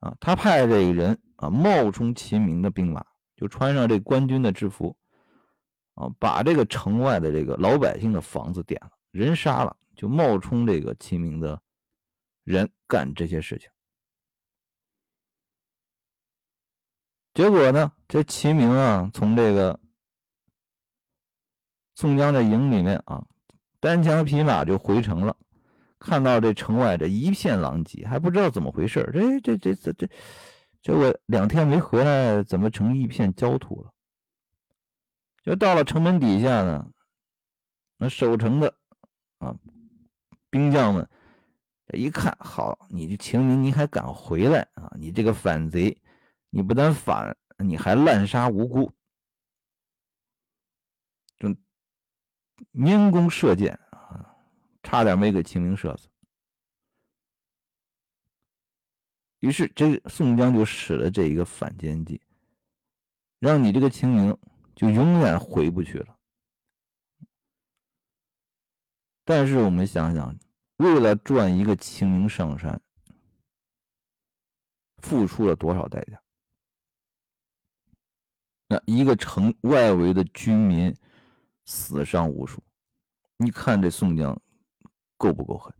[0.00, 3.04] 啊，他派这个人啊，冒充秦明的兵马，
[3.36, 4.94] 就穿上这官军的制服，
[5.94, 11.62] 啊，把这个城外的这个老百姓的房子点了，人杀了，就冒充这个秦明的
[12.42, 13.70] 人干这些事情。
[17.32, 19.80] 结果呢，这秦明啊，从这个
[21.94, 23.24] 宋江在营里面啊，
[23.80, 25.36] 单枪匹马就回城了。
[25.98, 30.08] 看到这城外这一片狼藉，还不知道怎么回事这这这这这
[30.82, 33.90] 这我两天没回来，怎么成一片焦土了？
[35.42, 36.90] 就到了城门底下呢，
[37.96, 38.74] 那守城的
[39.38, 39.54] 啊
[40.50, 41.08] 兵将们
[41.92, 44.92] 一看，好，你这秦明，你还敢回来啊？
[44.98, 45.96] 你这个反贼，
[46.50, 48.92] 你不但反，你还滥杀无辜，
[51.38, 51.54] 就
[52.72, 54.36] 拈弓射箭啊，
[54.82, 56.08] 差点没给秦明射死。
[59.40, 62.20] 于是，这宋江就使了这一个反间计，
[63.38, 64.36] 让你这个秦明。
[64.76, 66.18] 就永远回不去了。
[69.24, 70.36] 但是我们想想，
[70.78, 72.82] 为了赚一个清明上山，
[74.96, 76.20] 付出了多少代价？
[78.66, 80.92] 那一个城外围的居民
[81.64, 82.62] 死伤无数，
[83.36, 84.40] 你看这宋江
[85.16, 85.74] 够不够狠？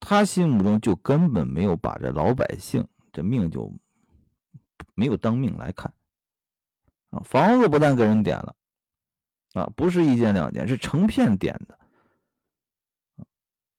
[0.00, 3.72] 他心目中就根本没有把这老百姓这命就。
[4.94, 5.94] 没有当命来看
[7.10, 7.20] 啊！
[7.20, 8.54] 房子不但给人点了
[9.54, 11.78] 啊，不是一件两件，是成片点的，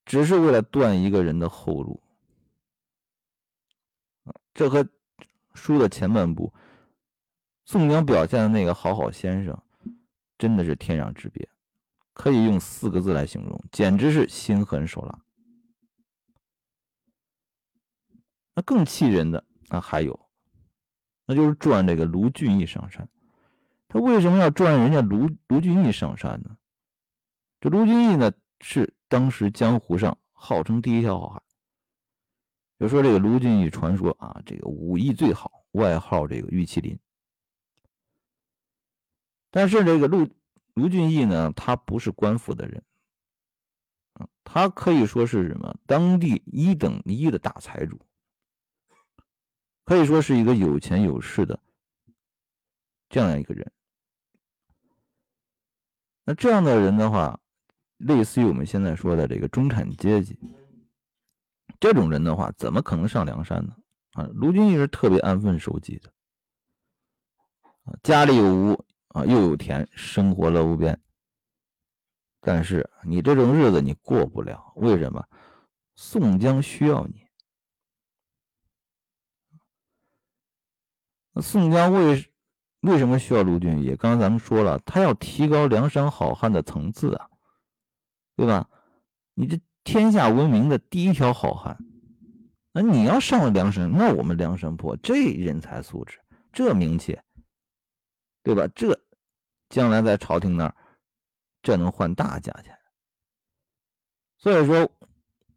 [0.05, 2.01] 只是为了断一个人的后路！
[4.55, 4.89] 这和
[5.53, 6.51] 书的前半部
[7.65, 9.57] 宋江表现的那个好好先生，
[10.37, 11.47] 真的是天壤之别，
[12.13, 15.19] 可以用四个字来形容，简直是心狠手辣。
[18.55, 20.19] 那更气人的啊，还有。
[21.25, 23.07] 那就是赚这个卢俊义上山，
[23.87, 26.57] 他为什么要赚人家卢卢俊义上山呢？
[27.61, 31.41] 这卢俊义呢，是当时江湖上号称第一条好汉。
[32.77, 36.99] 就说这个卢俊义传说啊，这个武艺最好，外号这个玉麒麟。
[39.55, 40.27] 但是这个卢
[40.73, 42.83] 卢俊义呢，他不是官府的人，
[44.43, 48.01] 他可以说是什么当地一等一的大财主。
[49.85, 51.59] 可以说是一个有钱有势的
[53.09, 53.71] 这样一个人。
[56.23, 57.39] 那这样的人的话，
[57.97, 60.39] 类似于我们现在说的这个中产阶级，
[61.79, 63.75] 这种人的话，怎么可能上梁山呢？
[64.13, 66.11] 啊，卢俊义是特别安分守己的，
[68.01, 70.99] 家里有屋啊，又有田，生活乐无边。
[72.41, 75.25] 但是你这种日子你过不了，为什么？
[75.95, 77.25] 宋江需要你。
[81.31, 82.29] 那宋江为
[82.81, 83.95] 为什么需要卢俊义？
[83.95, 87.29] 刚刚咱们说了，他要提高梁山好汉的层次啊，
[88.35, 88.69] 对吧？
[89.35, 91.77] 你这天下闻名的第一条好汉，
[92.71, 96.19] 那你要上了梁山，那我们梁山泊这人才素质，
[96.51, 97.19] 这名气，
[98.43, 98.67] 对吧？
[98.75, 99.02] 这
[99.73, 100.75] 将来在朝廷那儿，
[101.63, 102.77] 这能换大价钱。
[104.37, 104.87] 所以说，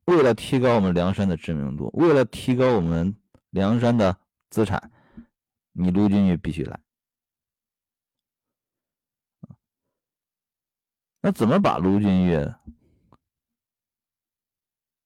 [0.07, 3.15] 为了提高我们梁山的知名度，为了提高我们
[3.51, 4.91] 梁山的资产。
[5.73, 6.81] 你卢俊义必须来，
[11.21, 12.55] 那怎么把卢俊义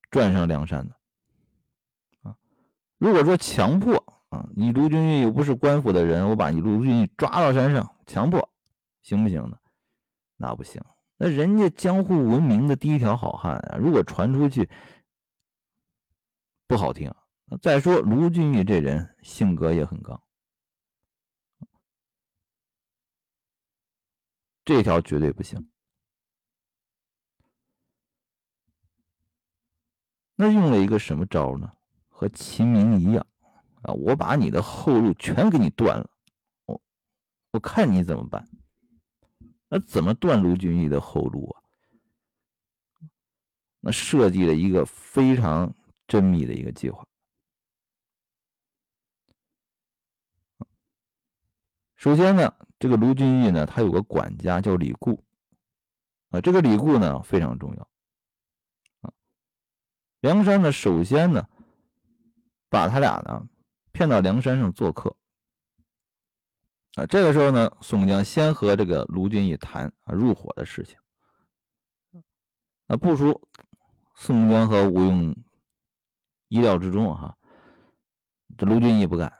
[0.08, 0.94] 转上梁山呢？
[2.22, 2.36] 啊，
[2.98, 3.96] 如果说强迫
[4.28, 8.48] 啊，你卢俊义又不是官府的人，我把你卢俊义抓到山上，强迫
[9.02, 9.58] 行不行呢？
[10.36, 10.82] 那不行，
[11.16, 14.68] 那人家江湖闻名的第一条好汉啊，如果传出去
[16.66, 17.12] 不好听。
[17.60, 20.22] 再说卢俊义这人性格也很刚。
[24.64, 25.70] 这条绝对不行。
[30.36, 31.72] 那用了一个什么招呢？
[32.08, 33.26] 和秦明一样
[33.82, 33.92] 啊！
[33.94, 36.10] 我把你的后路全给你断了，
[36.66, 36.82] 我
[37.52, 38.46] 我看你怎么办？
[39.70, 41.62] 那怎么断卢俊义的后路啊？
[43.80, 45.74] 那设计了一个非常
[46.06, 47.06] 缜密的一个计划。
[51.96, 52.54] 首先呢。
[52.82, 55.22] 这个卢俊义呢，他有个管家叫李固，
[56.30, 57.90] 啊，这个李固呢非常重要，
[59.02, 59.12] 啊，
[60.20, 61.46] 梁山呢首先呢
[62.70, 63.46] 把他俩呢
[63.92, 65.14] 骗到梁山上做客，
[66.94, 70.98] 啊，这个时候呢，宋江先和这个卢俊义谈啊入伙的事情，
[72.86, 73.48] 啊，不出
[74.16, 75.34] 宋江和吴用
[76.48, 77.36] 意料之中哈，
[78.58, 79.32] 这卢俊义不干，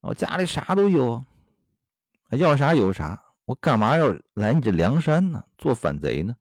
[0.00, 1.24] 我家里啥都有。
[2.38, 5.44] 要啥有啥，我干嘛要来你这梁山呢？
[5.58, 6.36] 做反贼呢？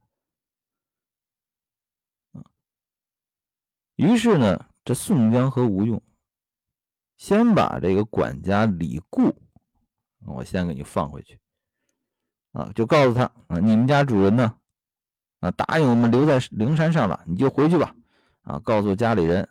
[3.96, 6.00] 于是呢，这宋江和吴用
[7.20, 9.36] 先把这个管家李固，
[10.26, 11.38] 我先给你放回去，
[12.54, 14.58] 啊，就告诉他啊，你们家主人呢，
[15.42, 17.94] 啊，答应我们留在灵山上了，你就回去吧，
[18.44, 19.50] 啊，告诉家里人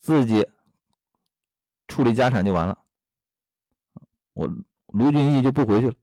[0.00, 0.44] 自己
[1.86, 2.82] 处理家产就完了。
[4.32, 4.48] 我
[4.86, 5.94] 卢俊义就不回去了。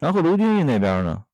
[0.00, 1.24] 然后卢俊义那边呢，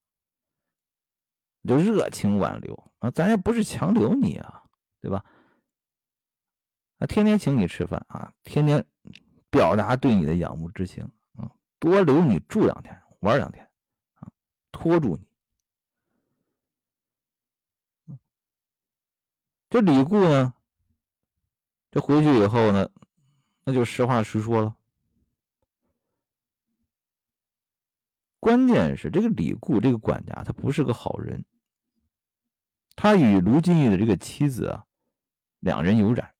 [1.66, 4.64] 就热情挽留啊，咱也不是强留你啊，
[5.00, 5.24] 对吧？
[6.98, 8.86] 啊，天天请你吃饭啊，天天
[9.50, 11.04] 表达对你的仰慕之情
[11.36, 13.68] 啊，多留你住两天，玩两天
[14.14, 14.32] 啊，
[14.72, 15.26] 拖住你。
[19.68, 20.54] 这李固呢，
[21.90, 22.88] 这回去以后呢，
[23.64, 24.76] 那就实话实说了。
[28.38, 31.44] 关键是这个李固这个管家，他不是个好人。
[32.94, 34.86] 他与卢俊义的这个妻子啊，
[35.58, 36.32] 两人有染。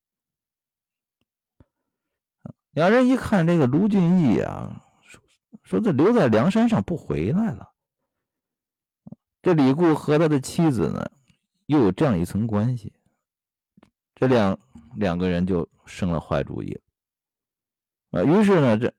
[2.77, 5.23] 两人一看这个卢俊义啊，说
[5.63, 7.73] 说这留在梁山上不回来了。
[9.41, 11.11] 这李固和他的妻子呢，
[11.65, 12.93] 又有这样一层关系，
[14.15, 14.59] 这两
[14.95, 16.79] 两个人就生了坏主意。
[18.11, 18.93] 啊，于是呢，这。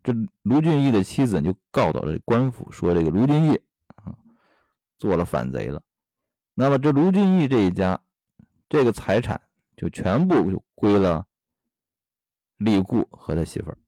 [0.00, 3.60] 这卢俊义的妻子就告到了官府，说这个卢俊义
[3.96, 4.16] 啊
[4.98, 5.82] 做了反贼了。
[6.54, 8.00] 那么这卢俊义这一家，
[8.70, 9.42] 这个财产
[9.76, 11.26] 就全部归了
[12.58, 13.78] 李固和他媳妇儿。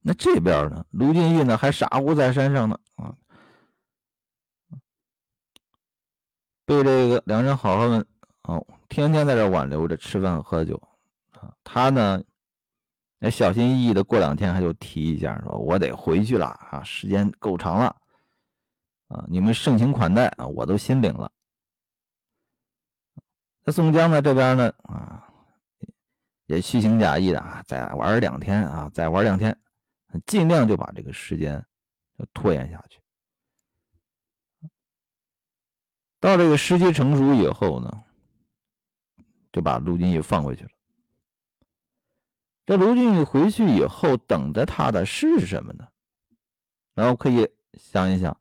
[0.00, 3.16] 那这边呢，卢俊义呢还傻乎在山上呢啊，
[6.64, 8.06] 被这个两人好好们
[8.42, 10.80] 啊，天天在这挽留着吃饭喝酒
[11.32, 12.22] 啊，他呢。
[13.18, 17.96] 那小心翼翼的，过两天他就提一下，说我得回去了啊，时间够长了
[19.08, 21.32] 啊，你们盛情款待啊，我都心领了。
[23.64, 25.25] 那宋江呢这边呢啊，
[26.46, 29.56] 也虚情假意的啊，再玩两天啊，再玩两天，
[30.26, 31.64] 尽量就把这个时间
[32.32, 33.00] 拖延下去。
[36.18, 38.04] 到这个时机成熟以后呢，
[39.52, 40.70] 就把卢俊义放回去了。
[42.64, 45.86] 这卢俊义回去以后，等着他的是什么呢？
[46.94, 48.40] 然后可以想一想，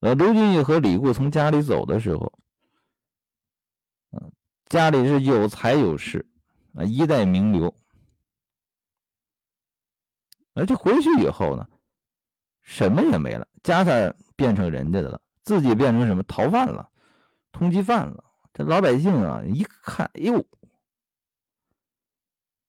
[0.00, 2.32] 呃，卢俊义和李固从家里走的时候，
[4.72, 6.24] 家里是有财有势，
[6.72, 7.74] 啊，一代名流。
[10.54, 11.68] 而且回去以后呢，
[12.62, 16.88] 什么也没了，家产变成人家的了，自己变成什么逃犯了，
[17.52, 18.24] 通缉犯了。
[18.54, 20.42] 这老百姓啊，一看，哎呦！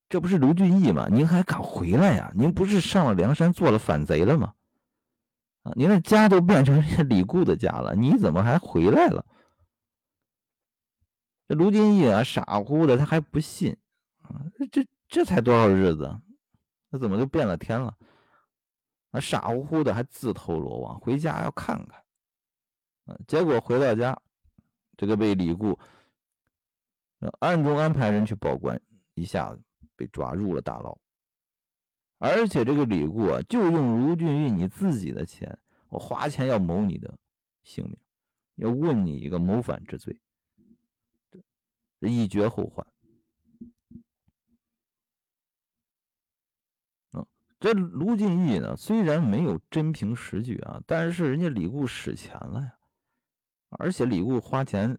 [0.10, 1.08] 这不是卢俊义吗？
[1.10, 2.34] 您还敢回来呀？
[2.36, 4.54] 您不是上了梁山做了反贼了吗？
[5.62, 9.26] 啊，您的家都变成人家李固的家了，你怎么还回来了？
[11.48, 13.76] 这卢俊义啊，傻乎乎的，他还不信
[14.22, 14.46] 啊！
[14.72, 16.20] 这这才多少日子，
[16.90, 17.98] 那怎么就变了天了？
[19.12, 22.04] 啊，傻乎乎的还自投罗网，回家要看看。
[23.06, 24.20] 啊，结果回到家，
[24.98, 25.78] 这个被李固
[27.40, 28.82] 暗中安排人去报官，
[29.14, 29.62] 一下子。
[29.96, 30.98] 被抓入了大牢，
[32.18, 35.56] 而且这个李固啊，就用卢俊义你自己的钱，
[35.88, 37.16] 我花钱要谋你的
[37.62, 37.96] 性命，
[38.56, 40.20] 要问你一个谋反之罪，
[42.08, 42.86] 一绝后患。
[47.12, 47.26] 啊，
[47.60, 52.78] 这卢俊义呢，虽然没有真凭实据啊，但是人家李固使钱了呀，
[53.70, 54.98] 而且李固花钱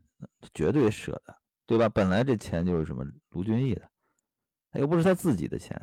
[0.52, 1.36] 绝对舍得，
[1.66, 1.88] 对吧？
[1.88, 3.90] 本来这钱就是什么卢俊义的。
[4.74, 5.76] 又不是他自己的钱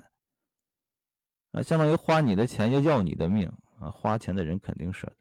[1.52, 3.48] 啊，相当于花你的钱要要你的命
[3.80, 3.90] 啊！
[3.90, 5.21] 花钱的人肯定舍得。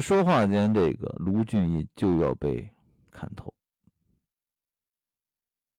[0.00, 2.70] 说话间，这个卢俊义就要被
[3.10, 3.52] 砍头。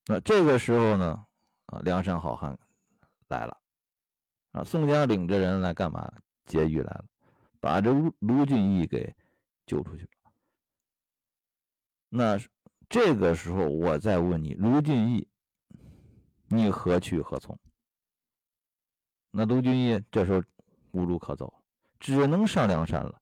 [0.05, 1.25] 那这个时候呢，
[1.67, 2.57] 啊，梁山好汉
[3.27, 3.57] 来了
[4.51, 4.63] 啊！
[4.63, 6.11] 宋江领着人来干嘛？
[6.45, 7.05] 劫狱来了，
[7.59, 9.15] 把这卢卢俊义给
[9.65, 10.31] 救出去了。
[12.09, 12.39] 那。
[12.91, 15.27] 这个时候，我再问你，卢俊义，
[16.47, 17.55] 你何去何从？
[19.29, 20.41] 那卢俊义这时候
[20.89, 21.53] 无路可走，
[21.99, 23.21] 只能上梁山了。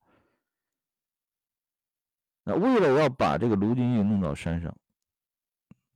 [2.49, 4.73] 那为了要把这个卢俊义弄到山上，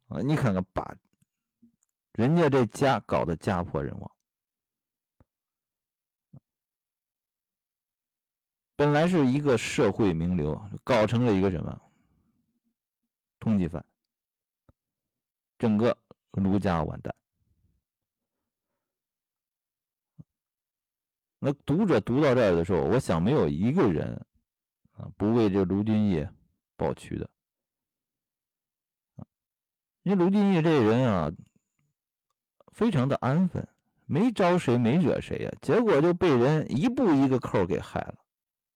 [0.10, 0.94] 啊，你看看，把
[2.12, 4.12] 人家这家搞得家破人亡，
[8.76, 11.82] 本来是一个社会名流，搞成了一个什么？
[13.40, 13.86] 通缉犯，
[15.58, 15.98] 整个
[16.32, 17.16] 卢家完蛋。
[21.40, 24.14] 那读者读到这儿的时候，我想没有一个人
[24.92, 26.28] 啊不为这卢俊义
[26.82, 27.30] 抱屈的。
[30.02, 31.32] 因为卢俊义这人啊，
[32.74, 33.68] 非常的安分，
[34.06, 38.16] 没招谁，没惹谁呀，结果就被人一步一个扣给害了，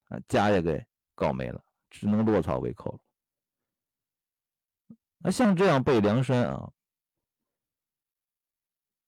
[0.10, 0.86] 啊，家也给
[1.16, 3.00] 搞没了，只能落草为寇了。
[5.18, 6.72] 那像这样被梁山啊，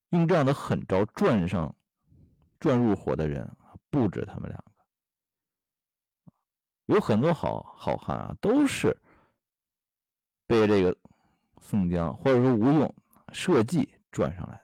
[0.10, 1.76] 用这样的狠招赚上、
[2.60, 3.56] 赚入伙的人
[3.91, 4.72] 不止他们两个，
[6.88, 8.98] 有很多好好汉啊，都是
[10.48, 10.98] 被这个
[11.60, 12.96] 宋江或者说吴用
[13.32, 14.62] 设计赚上来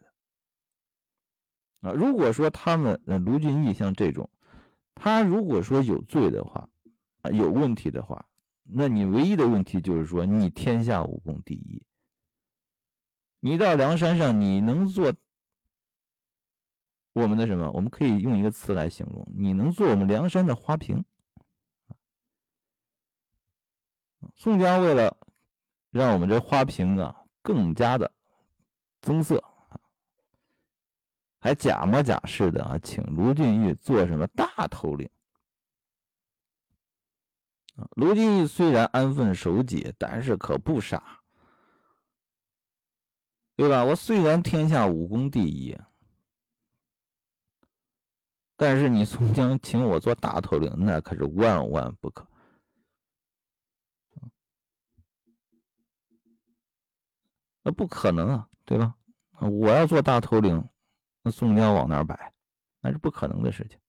[1.82, 1.94] 的啊。
[1.94, 4.30] 如果说他们卢俊义像这种，
[4.96, 6.70] 他如果说有罪的话，
[7.22, 8.26] 啊有问题的话。
[8.66, 11.84] 那你唯一的问题就是说，你天下武功第一，
[13.42, 15.14] 你到梁山上，你能做
[17.12, 17.70] 我们的什么？
[17.72, 21.04] 我们可以用一个词来形容，你能做我们梁山的花瓶。
[24.36, 25.16] 宋江为了
[25.92, 28.12] 让我们这花瓶啊更加的
[29.02, 29.44] 增色
[31.40, 35.10] 还假模假式的啊，请卢俊义做什么大头领。
[37.96, 41.20] 卢俊义虽然安分守己，但是可不傻，
[43.56, 43.84] 对吧？
[43.84, 45.78] 我虽然天下武功第一，
[48.56, 52.26] 但是你宋江请我做大头领，那可是万万不可。
[57.64, 58.94] 那不可能啊，对吧？
[59.40, 60.64] 我要做大头领，
[61.22, 62.34] 那宋江往哪摆？
[62.82, 63.80] 那是不可能的事情。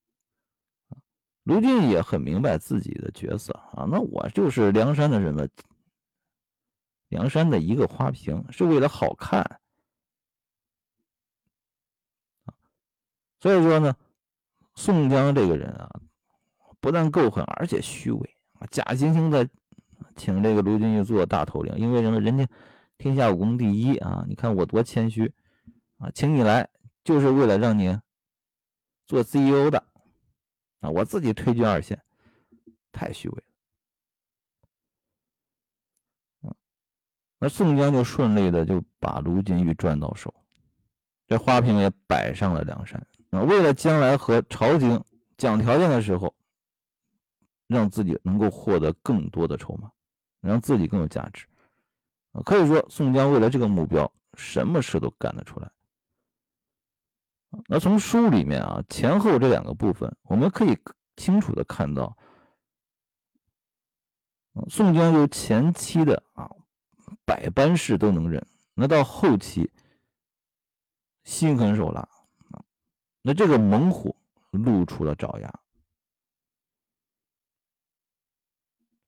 [1.43, 5.47] 卢俊也很明白自己的角色啊，那我就是梁山的什么？
[7.09, 9.59] 梁山的一个花瓶，是为了好看
[13.39, 13.95] 所以说呢，
[14.73, 15.87] 宋江这个人啊，
[16.79, 19.47] 不但够狠，而且虚伪啊，假惺惺的
[20.15, 22.19] 请这个卢俊义做大头领，因为什么？
[22.19, 22.47] 人家
[22.97, 25.33] 天下武功第一啊，你看我多谦虚
[25.97, 26.69] 啊，请你来
[27.03, 27.99] 就是为了让你
[29.05, 29.83] 做 CEO 的。
[30.81, 30.89] 啊！
[30.89, 31.99] 我自己退居二线，
[32.91, 33.43] 太虚伪
[36.41, 36.55] 了。
[37.39, 40.31] 那宋江就顺利的就把卢俊义赚到手，
[41.25, 43.03] 这花瓶也摆上了梁山。
[43.31, 45.03] 啊，为了将来和朝廷
[45.37, 46.35] 讲条件的时候，
[47.65, 49.91] 让自己能够获得更多的筹码，
[50.39, 51.47] 让自己更有价值。
[52.43, 55.71] 可以说宋江为了这个目标，什么事都干得出来。
[57.67, 60.77] 那从书里面啊，前后这两个部分，我们可以
[61.15, 62.17] 清楚的看到，
[64.69, 66.51] 宋江由前期的啊
[67.23, 69.71] 百般事都能忍，那到后期
[71.23, 72.09] 心狠手辣，
[73.21, 74.17] 那这个猛虎
[74.51, 75.59] 露出了爪牙，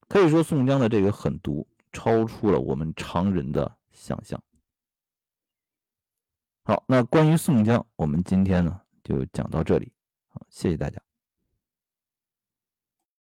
[0.07, 1.67] 可以说宋江的这个狠毒
[1.97, 4.39] 超出了我们常人的想象。
[6.63, 9.91] 好，那关于宋江，我们今天呢就讲到这里，
[10.27, 11.06] 好，谢谢大家。